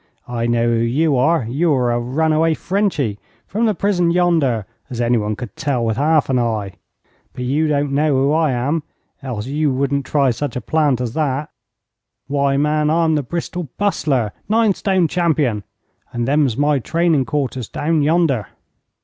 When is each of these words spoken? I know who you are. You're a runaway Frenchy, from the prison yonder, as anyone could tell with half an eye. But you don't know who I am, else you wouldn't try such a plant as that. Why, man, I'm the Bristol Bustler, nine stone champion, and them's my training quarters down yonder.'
I 0.27 0.47
know 0.47 0.65
who 0.65 0.77
you 0.79 1.15
are. 1.15 1.45
You're 1.47 1.91
a 1.91 1.99
runaway 1.99 2.55
Frenchy, 2.55 3.19
from 3.45 3.67
the 3.67 3.75
prison 3.75 4.09
yonder, 4.09 4.65
as 4.89 4.99
anyone 4.99 5.35
could 5.35 5.55
tell 5.55 5.85
with 5.85 5.97
half 5.97 6.27
an 6.27 6.39
eye. 6.39 6.73
But 7.33 7.43
you 7.43 7.67
don't 7.67 7.91
know 7.91 8.11
who 8.15 8.31
I 8.33 8.49
am, 8.51 8.81
else 9.21 9.45
you 9.45 9.71
wouldn't 9.71 10.07
try 10.07 10.31
such 10.31 10.55
a 10.55 10.59
plant 10.61 11.01
as 11.01 11.13
that. 11.13 11.51
Why, 12.25 12.57
man, 12.57 12.89
I'm 12.89 13.13
the 13.13 13.21
Bristol 13.21 13.69
Bustler, 13.77 14.31
nine 14.49 14.73
stone 14.73 15.07
champion, 15.07 15.63
and 16.11 16.27
them's 16.27 16.57
my 16.57 16.79
training 16.79 17.25
quarters 17.25 17.69
down 17.69 18.01
yonder.' 18.01 18.47